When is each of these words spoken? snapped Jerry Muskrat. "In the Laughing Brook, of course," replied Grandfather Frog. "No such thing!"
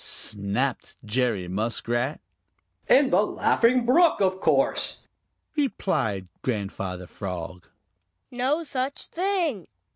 snapped 0.03 0.97
Jerry 1.05 1.47
Muskrat. 1.47 2.19
"In 2.89 3.11
the 3.11 3.21
Laughing 3.21 3.85
Brook, 3.85 4.19
of 4.19 4.39
course," 4.39 5.01
replied 5.55 6.27
Grandfather 6.41 7.05
Frog. 7.05 7.67
"No 8.31 8.63
such 8.63 9.05
thing!" 9.09 9.67